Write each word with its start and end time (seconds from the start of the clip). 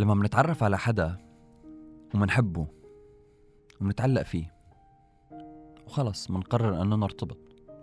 لما 0.00 0.14
منتعرف 0.14 0.62
على 0.62 0.78
حدا 0.78 1.16
ومنحبه 2.14 2.66
ومنتعلق 3.80 4.22
فيه 4.22 4.54
وخلص 5.86 6.30
منقرر 6.30 6.82
انه 6.82 6.96
نرتبط. 6.96 7.38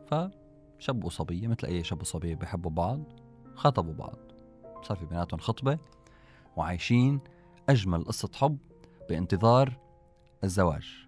فشاب 0.08 1.04
وصبية 1.04 1.48
مثل 1.48 1.68
أي 1.68 1.84
شاب 1.84 2.02
وصبية 2.02 2.36
بيحبوا 2.36 2.72
بعض 2.72 3.04
خطبوا 3.56 3.94
بعض. 3.94 4.18
صار 4.84 4.98
في 4.98 5.06
بيناتهم 5.06 5.40
خطبة 5.40 5.78
وعايشين 6.56 7.20
أجمل 7.70 8.04
قصة 8.04 8.30
حب 8.36 8.58
بانتظار 9.10 9.80
الزواج. 10.44 11.08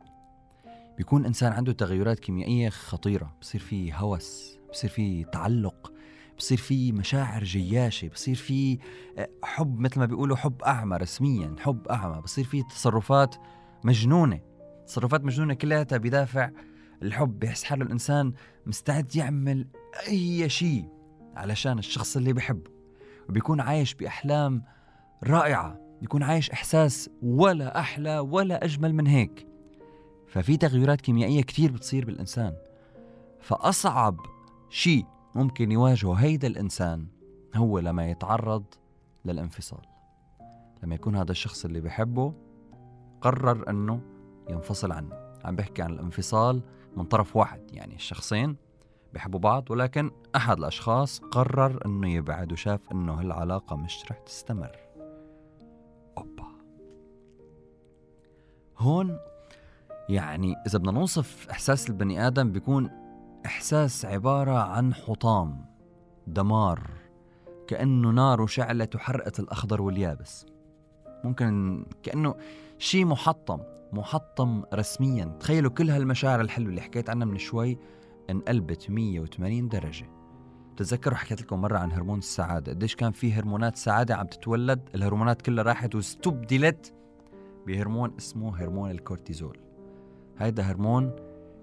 بيكون 0.97 1.25
إنسان 1.25 1.51
عنده 1.51 1.71
تغيرات 1.71 2.19
كيميائية 2.19 2.69
خطيرة 2.69 3.35
بصير 3.41 3.61
فيه 3.61 3.97
هوس 3.97 4.57
بصير 4.71 4.89
فيه 4.89 5.25
تعلق 5.25 5.93
بصير 6.39 6.57
في 6.57 6.91
مشاعر 6.91 7.43
جياشة 7.43 8.07
بصير 8.07 8.35
في 8.35 8.77
آه، 9.17 9.29
حب 9.43 9.79
مثل 9.79 9.99
ما 9.99 10.05
بيقولوا 10.05 10.35
حب 10.35 10.61
أعمى 10.61 10.97
رسميا 10.97 11.55
حب 11.59 11.87
أعمى 11.87 12.21
بصير 12.21 12.45
في 12.45 12.63
تصرفات 12.63 13.35
مجنونة 13.83 14.39
تصرفات 14.87 15.23
مجنونة 15.23 15.53
كلها 15.53 15.83
بدافع 15.83 16.49
الحب. 17.01 17.39
بيحس 17.39 17.63
حاله 17.63 17.85
الإنسان 17.85 18.33
مستعد 18.65 19.15
يعمل 19.15 19.67
أي 20.07 20.49
شيء 20.49 20.85
علشان 21.35 21.79
الشخص 21.79 22.17
اللي 22.17 22.33
بحبه. 22.33 22.71
وبيكون 23.29 23.61
عايش 23.61 23.93
بأحلام 23.93 24.63
رائعة 25.23 25.79
بيكون 26.01 26.23
عايش 26.23 26.51
إحساس 26.51 27.09
ولا 27.21 27.79
أحلى 27.79 28.19
ولا 28.19 28.65
أجمل 28.65 28.93
من 28.95 29.07
هيك. 29.07 29.47
ففي 30.27 30.57
تغيرات 30.57 31.01
كيميائية 31.01 31.41
كتير 31.41 31.71
بتصير 31.71 32.05
بالإنسان. 32.05 32.53
فأصعب 33.39 34.19
شيء 34.69 35.05
ممكن 35.35 35.71
يواجهه 35.71 36.13
هيدا 36.13 36.47
الإنسان 36.47 37.07
هو 37.55 37.79
لما 37.79 38.09
يتعرض 38.09 38.63
للانفصال. 39.25 39.81
لما 40.83 40.95
يكون 40.95 41.15
هذا 41.15 41.31
الشخص 41.31 41.65
اللي 41.65 41.81
بحبه 41.81 42.33
قرر 43.21 43.69
أنه 43.69 44.01
ينفصل 44.49 44.91
عنه. 44.91 45.31
عم 45.45 45.55
بحكي 45.55 45.81
عن 45.81 45.91
الانفصال 45.91 46.61
من 46.97 47.03
طرف 47.05 47.35
واحد 47.35 47.61
يعني 47.73 47.95
الشخصين 47.95 48.55
بحبوا 49.13 49.39
بعض 49.39 49.71
ولكن 49.71 50.11
أحد 50.35 50.57
الأشخاص 50.57 51.19
قرر 51.19 51.85
أنه 51.85 52.09
يبعد 52.09 52.51
وشاف 52.51 52.91
أنه 52.91 53.13
هالعلاقة 53.13 53.75
مش 53.75 54.05
رح 54.11 54.17
تستمر. 54.17 54.75
أوبا. 56.17 56.47
هون 58.77 59.19
يعني 60.09 60.55
إذا 60.67 60.79
بدنا 60.79 60.91
نوصف 60.91 61.47
إحساس 61.51 61.89
البني 61.89 62.27
آدم 62.27 62.51
بيكون 62.51 62.89
إحساس 63.45 64.05
عبارة 64.05 64.57
عن 64.57 64.93
حطام 64.93 65.65
دمار 66.27 66.89
كأنه 67.67 68.09
نار 68.09 68.47
شعلت 68.47 68.95
وحرقت 68.95 69.39
الأخضر 69.39 69.81
واليابس. 69.81 70.45
ممكن 71.23 71.85
كأنه 72.03 72.35
شيء 72.77 73.05
محطم 73.05 73.59
محطم 73.93 74.63
رسميا. 74.73 75.25
تخيلوا 75.39 75.71
كل 75.71 75.89
هالمشاعر 75.89 76.41
الحلوة 76.41 76.69
اللي 76.69 76.81
حكيت 76.81 77.09
عنها 77.09 77.27
من 77.27 77.37
شوي 77.37 77.77
انقلبت 78.29 78.89
180 78.89 79.69
درجة. 79.69 80.09
تذكروا 80.77 81.17
حكيت 81.17 81.41
لكم 81.41 81.61
مرة 81.61 81.77
عن 81.77 81.91
هرمون 81.91 82.19
السعادة. 82.19 82.71
قديش 82.71 82.95
كان 82.95 83.11
في 83.11 83.33
هرمونات 83.33 83.75
سعادة 83.75 84.15
عم 84.15 84.25
تتولد؟ 84.25 84.89
الهرمونات 84.95 85.41
كلها 85.41 85.63
راحت 85.63 85.95
واستبدلت 85.95 86.93
بهرمون 87.67 88.13
اسمه 88.17 88.61
هرمون 88.61 88.91
الكورتيزول. 88.91 89.57
هيدا 90.37 90.63
هرمون 90.63 91.11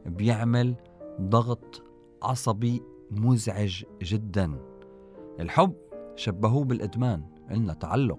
بيعمل 0.07 0.75
ضغط 1.21 1.83
عصبي 2.23 2.83
مزعج 3.11 3.85
جدا. 4.03 4.59
الحب 5.41 5.75
شبهوه 6.17 6.65
بالإدمان 6.65 7.23
قلنا 7.51 7.73
تعلق. 7.73 8.19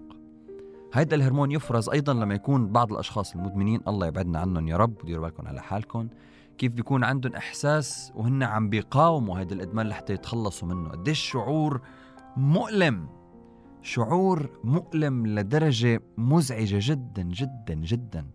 هيدا 0.94 1.16
الهرمون 1.16 1.52
يفرز 1.52 1.90
أيضا 1.90 2.14
لما 2.14 2.36
يكون 2.36 2.68
بعض 2.68 2.92
الأشخاص 2.94 3.36
المدمنين 3.36 3.82
الله 3.88 4.08
يبعدنا 4.08 4.40
عنهم 4.40 4.68
يا 4.68 4.78
رب 4.78 5.04
وديروا 5.04 5.24
بالكم 5.24 5.48
على 5.48 5.62
حالكم 5.62 6.08
كيف 6.58 6.72
بيكون 6.72 7.04
عندهم 7.04 7.36
إحساس 7.36 8.12
وهن 8.16 8.44
عم 8.44 8.70
بيقاوموا 8.70 9.40
هيدا 9.40 9.56
الإدمان 9.56 9.88
لحتى 9.88 10.14
يتخلصوا 10.14 10.68
منه. 10.68 10.90
قديش 10.90 11.20
شعور 11.20 11.82
مؤلم 12.38 13.08
شعور 13.82 14.50
مؤلم 14.64 15.28
لدرجة 15.28 16.02
مزعجة 16.18 16.78
جدا 16.82 17.22
جدا 17.22 17.74
جدا. 17.74 18.28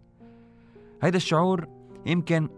هيدا 1.02 1.16
الشعور 1.16 1.68
يمكن 2.06 2.48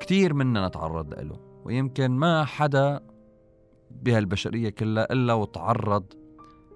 كتير 0.00 0.34
مننا 0.34 0.68
نتعرض 0.68 1.14
له 1.14 1.40
ويمكن 1.64 2.10
ما 2.10 2.44
حدا 2.44 3.00
بهالبشرية 3.90 4.70
كلها 4.70 5.12
إلا 5.12 5.34
وتعرض 5.34 6.04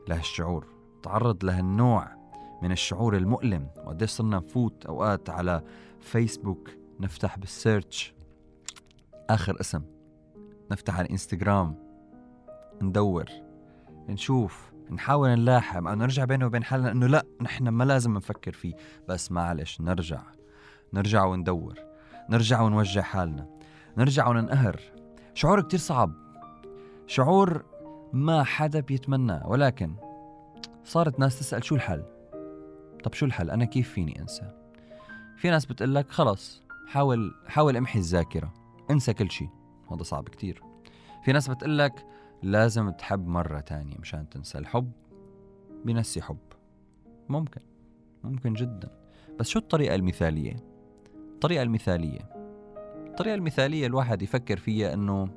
لهالشعور 0.09 0.67
تعرض 1.03 1.45
لهالنوع 1.45 2.17
من 2.63 2.73
الشعور 2.73 3.17
المؤلم. 3.17 3.69
وقديش 3.77 4.11
صرنا 4.11 4.37
نفوت 4.37 4.87
أوقات 4.87 5.31
على 5.31 5.63
فيسبوك 6.01 6.71
نفتح 7.01 7.39
بالسيرش 7.39 8.15
آخر 9.31 9.61
اسم 9.61 9.83
نفتح 10.71 10.99
على 10.99 11.07
الانستغرام 11.07 11.87
ندور 12.83 13.25
نشوف 14.09 14.73
نحاول 14.91 15.29
نلاحم 15.29 15.89
أو 15.89 15.95
نرجع 15.95 16.25
بينه 16.25 16.47
وبين 16.47 16.65
حالنا 16.65 16.93
إنه 16.93 17.07
لا 17.07 17.27
نحن 17.43 17.69
ما 17.69 17.85
لازم 17.85 18.15
نفكر 18.15 18.53
فيه. 18.53 18.75
بس 19.09 19.33
معلش 19.33 19.81
نرجع 19.81 20.23
نرجع 20.93 21.25
وندور. 21.25 21.86
نرجع 22.31 22.61
ونوجه 22.61 23.01
حالنا. 23.01 23.47
نرجع 23.97 24.29
وننقهر 24.29 24.81
شعور 25.35 25.61
كتير 25.61 25.81
صعب. 25.81 26.13
شعور 27.07 27.65
ما 28.13 28.45
حدا 28.45 28.81
بيتمناه 28.81 29.49
ولكن 29.49 29.95
صارت 30.85 31.19
ناس 31.21 31.39
تسأل 31.39 31.65
شو 31.65 31.75
الحل؟ 31.75 32.05
طب 33.05 33.13
شو 33.13 33.27
الحل؟ 33.27 33.51
أنا 33.51 33.65
كيف 33.65 33.93
فيني 33.93 34.21
أنسى؟ 34.21 34.51
في 35.37 35.51
ناس 35.51 35.67
بتقلك 35.67 36.11
خلص 36.11 36.63
حاول 36.87 37.35
حاول 37.47 37.77
امحي 37.77 37.99
الذاكرة. 37.99 38.55
انسى 38.91 39.13
كل 39.13 39.31
شيء 39.31 39.49
هذا 39.93 40.03
صعب 40.03 40.29
كتير. 40.29 40.63
في 41.25 41.33
ناس 41.33 41.51
بتقلك 41.51 42.07
لازم 42.43 42.91
تحب 42.91 43.27
مرة 43.27 43.61
تانية 43.61 43.97
مشان 43.99 44.29
تنسى. 44.29 44.59
الحب 44.59 44.93
بنسي 45.85 46.23
حب. 46.23 46.39
ممكن. 47.29 47.61
ممكن 48.25 48.55
جدا. 48.55 48.91
بس 49.39 49.49
شو 49.49 49.59
الطريقة 49.59 49.95
المثالية؟ 49.95 50.76
الطريقة 51.37 51.63
المثالية. 51.63 52.21
الطريقة 53.07 53.35
المثالية 53.35 53.87
الواحد 53.87 54.23
يفكر 54.23 54.57
فيها 54.57 54.95
إنه 54.95 55.29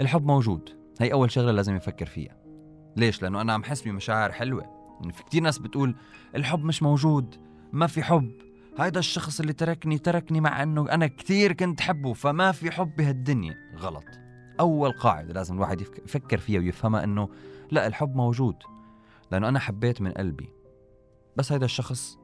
الحب 0.00 0.26
موجود. 0.26 0.70
هي 1.00 1.12
أول 1.12 1.30
شغلة 1.30 1.52
لازم 1.52 1.76
يفكر 1.76 2.06
فيها. 2.06 2.36
ليش؟ 2.96 3.22
لأنه 3.22 3.40
أنا 3.40 3.52
عم 3.52 3.64
حس 3.64 3.82
بمشاعر 3.82 4.32
حلوة. 4.32 4.62
يعني 5.00 5.12
في 5.12 5.24
كتير 5.24 5.42
ناس 5.42 5.58
بتقول 5.58 5.94
الحب 6.36 6.64
مش 6.64 6.82
موجود 6.82 7.34
ما 7.72 7.86
في 7.86 8.02
حب. 8.02 8.32
هيدا 8.78 9.00
الشخص 9.00 9.40
اللي 9.40 9.52
تركني 9.52 9.98
تركني 9.98 10.40
مع 10.40 10.62
إنه 10.62 10.90
أنا 10.90 11.06
كثير 11.06 11.52
كنت 11.52 11.80
حبه 11.80 12.12
فما 12.12 12.52
في 12.52 12.70
حب 12.70 12.96
بهالدنيا. 12.96 13.54
غلط. 13.76 14.04
أول 14.60 14.92
قاعدة 14.92 15.32
لازم 15.32 15.54
الواحد 15.54 15.80
يفكر 15.80 16.38
فيها 16.38 16.60
ويفهمها 16.60 17.04
إنه 17.04 17.28
لا 17.70 17.86
الحب 17.86 18.16
موجود. 18.16 18.56
لأنه 19.32 19.48
أنا 19.48 19.58
حبيت 19.58 20.00
من 20.00 20.12
قلبي. 20.12 20.48
بس 21.36 21.52
هيدا 21.52 21.64
الشخص 21.64 22.18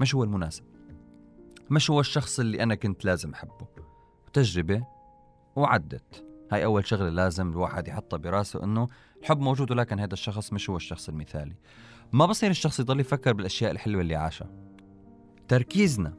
مش 0.00 0.14
هو 0.14 0.24
المناسب. 0.24 0.71
مش 1.72 1.90
هو 1.90 2.00
الشخص 2.00 2.40
اللي 2.40 2.62
أنا 2.62 2.74
كنت 2.74 3.04
لازم 3.04 3.32
أحبه. 3.32 3.66
تجربة 4.32 4.86
وعدت. 5.56 6.24
هاي 6.52 6.64
أول 6.64 6.86
شغلة 6.86 7.08
لازم 7.08 7.50
الواحد 7.50 7.88
يحطها 7.88 8.16
براسه 8.16 8.64
إنه 8.64 8.88
الحب 9.22 9.40
موجود 9.40 9.70
ولكن 9.70 10.00
هذا 10.00 10.12
الشخص 10.12 10.52
مش 10.52 10.70
هو 10.70 10.76
الشخص 10.76 11.08
المثالي. 11.08 11.54
ما 12.12 12.26
بصير 12.26 12.50
الشخص 12.50 12.80
يضل 12.80 13.00
يفكر 13.00 13.32
بالأشياء 13.32 13.70
الحلوة 13.70 14.00
اللي 14.00 14.16
عاشها. 14.16 14.50
تركيزنا 15.48 16.14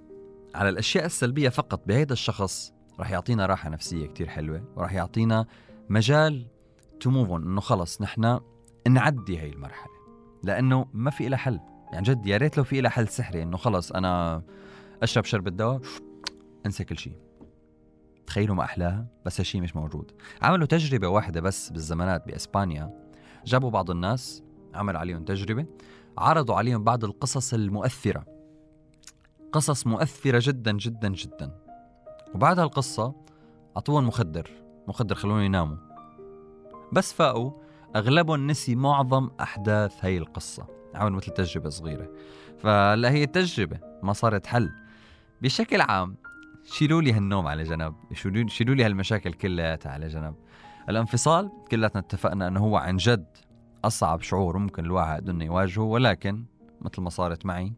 على 0.56 0.70
الأشياء 0.70 1.06
السلبية 1.06 1.50
فقط 1.50 1.88
بهيدا 1.88 2.14
الشخص 2.14 2.74
رح 3.00 3.12
يعطينا 3.12 3.46
راحة 3.46 3.70
نفسية 3.70 4.08
كتير 4.08 4.30
حلوة 4.30 4.64
ورح 4.76 4.94
يعطينا 4.94 5.46
مجال 5.90 6.48
تموفون 7.00 7.44
إنه 7.44 7.62
خلص 7.62 8.02
نحن 8.02 8.40
نعدي 8.88 9.40
هاي 9.40 9.50
المرحلة. 9.50 9.94
لأنه 10.44 10.86
ما 10.94 11.12
في 11.12 11.28
إلها 11.28 11.38
حل. 11.38 11.60
يعني 11.92 12.06
جد 12.06 12.26
يا 12.28 12.38
ريت 12.38 12.58
لو 12.58 12.64
في 12.64 12.80
إلها 12.80 12.92
حل 12.92 13.08
سحري 13.08 13.44
إنه 13.44 13.58
خلص 13.58 13.92
أنا 13.92 14.44
أشرب 15.04 15.26
شرب 15.26 15.48
الدواء. 15.48 15.82
انسى 16.66 16.84
كل 16.84 16.98
شيء. 16.98 17.16
تخيلوا 18.28 18.56
ما 18.56 18.64
أحلاها 18.64 19.08
بس 19.26 19.40
هالشيء 19.40 19.62
مش 19.62 19.76
موجود. 19.76 20.12
عملوا 20.42 20.68
تجربة 20.68 21.08
واحدة 21.08 21.42
بس 21.42 21.70
بالزمانات 21.70 22.28
بإسبانيا. 22.28 23.10
جابوا 23.46 23.70
بعض 23.70 23.92
الناس 23.92 24.44
عملوا 24.74 25.00
عليهم 25.00 25.24
تجربة 25.24 25.66
عرضوا 26.18 26.56
عليهم 26.56 26.84
بعض 26.84 27.04
القصص 27.04 27.54
المؤثرة. 27.54 28.26
قصص 29.52 29.88
مؤثرة 29.88 30.40
جدا 30.42 30.72
جدا 30.72 31.10
جدا. 31.10 31.52
وبعد 32.36 32.60
هالقصة 32.60 33.16
اعطوهم 33.76 34.08
مخدر 34.08 34.50
مخدر 34.88 35.16
خلوهم 35.16 35.40
يناموا. 35.40 35.78
بس 36.92 37.14
فاقوا 37.14 37.52
أغلبهم 37.96 38.48
نسي 38.48 38.76
معظم 38.76 39.30
أحداث 39.42 39.94
هي 40.06 40.18
القصة. 40.18 40.68
عملوا 40.96 41.18
مثل 41.18 41.32
تجربة 41.32 41.70
صغيرة. 41.70 42.10
فلا 42.58 43.12
هي 43.12 43.26
تجربه 43.26 43.80
ما 44.04 44.14
صارت 44.14 44.46
حل. 44.46 44.83
بشكل 45.44 45.82
عام 45.82 46.16
شيلوا 46.64 47.02
لي 47.02 47.14
هالنوم 47.14 47.48
على 47.48 47.64
جنب. 47.64 47.96
شيلوا 48.48 48.76
لي 48.76 48.86
هالمشاكل 48.86 49.34
كلها 49.34 49.80
على 49.86 50.08
جنب. 50.08 50.36
الانفصال 50.90 51.52
كلاتنا 51.72 52.02
اتفقنا 52.02 52.48
إنه 52.48 52.60
هو 52.60 52.78
عن 52.78 52.98
جد 52.98 53.26
أصعب 53.86 54.22
شعور 54.22 54.58
ممكن 54.58 54.86
الواحد 54.86 55.30
إنه 55.30 55.46
يواجهه 55.46 55.84
ولكن 55.84 56.46
مثل 56.82 57.02
ما 57.02 57.10
صارت 57.10 57.46
معي 57.46 57.74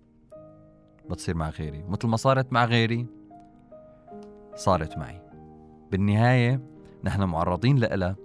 بتصير 1.09 1.35
مع 1.35 1.49
غيري. 1.49 1.83
مثل 1.83 2.07
ما 2.07 2.17
صارت 2.17 2.53
مع 2.53 2.65
غيري 2.65 3.07
صارت 4.55 4.97
معي. 4.97 5.21
بالنهاية 5.91 6.61
نحن 7.03 7.23
معرضين 7.23 7.77
لها 7.79 8.15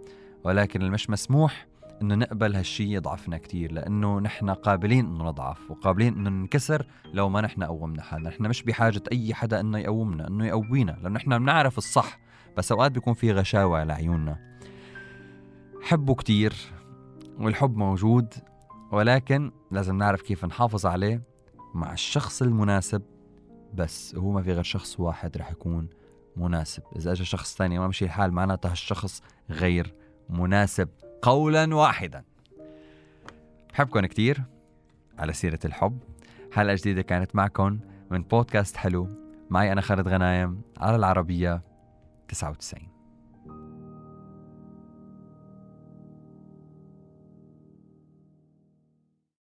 ولكن 0.44 0.82
المش 0.82 1.10
مسموح 1.10 1.66
إنه 2.02 2.14
نقبل 2.14 2.56
هالشي 2.56 2.94
يضعفنا 2.94 3.38
كتير 3.38 3.72
لأنه 3.72 4.20
نحن 4.20 4.50
قابلين 4.50 5.06
إنه 5.06 5.24
نضعف 5.24 5.70
وقابلين 5.70 6.14
إنه 6.14 6.30
ننكسر 6.30 6.86
لو 7.12 7.28
ما 7.28 7.40
نحن 7.40 7.62
قومنا 7.62 8.02
حالنا. 8.02 8.28
نحن 8.28 8.46
مش 8.46 8.62
بحاجة 8.62 9.02
أي 9.12 9.34
حدا 9.34 9.60
إنه 9.60 9.78
يقومنا 9.78 10.28
إنه 10.28 10.46
يقوينا 10.46 10.92
لأنه 10.92 11.14
نحن 11.14 11.38
بنعرف 11.38 11.78
الصح 11.78 12.18
بس 12.56 12.72
أوقات 12.72 12.92
بيكون 12.92 13.14
في 13.14 13.32
غشاوة 13.32 13.78
على 13.78 13.92
عيوننا. 13.92 14.58
حبه 15.82 16.14
كتير 16.14 16.54
والحب 17.38 17.76
موجود 17.76 18.34
ولكن 18.92 19.52
لازم 19.70 19.96
نعرف 19.96 20.22
كيف 20.22 20.44
نحافظ 20.44 20.86
عليه 20.86 21.22
مع 21.74 21.92
الشخص 21.92 22.42
المناسب 22.42 23.02
بس 23.74 24.14
هو 24.14 24.32
ما 24.32 24.42
في 24.42 24.52
غير 24.52 24.62
شخص 24.62 25.00
واحد 25.00 25.36
رح 25.36 25.50
يكون 25.50 25.88
مناسب. 26.36 26.82
إذا 26.96 27.12
أجى 27.12 27.24
شخص 27.24 27.56
ثاني 27.56 27.78
ما 27.78 27.88
مشي 27.88 28.04
الحال 28.04 28.32
معناتها 28.32 28.70
هالشخص 28.70 29.22
غير 29.50 29.94
مناسب. 30.30 30.88
قولا 31.22 31.74
واحدا. 31.74 32.24
بحبكم 33.72 34.06
كتير 34.06 34.42
على 35.18 35.32
سيرة 35.32 35.58
الحب. 35.64 35.98
حلقة 36.52 36.74
جديدة 36.74 37.02
كانت 37.02 37.36
معكم 37.36 37.78
من 38.10 38.22
بودكاست 38.22 38.76
حلو. 38.76 39.08
معي 39.50 39.72
أنا 39.72 39.80
خالد 39.80 40.08
غنايم 40.08 40.62
على 40.78 40.96
العربية 40.96 41.62
99 42.28 42.99